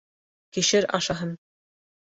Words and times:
—Кишер 0.57 0.89
ашаһын... 1.01 1.37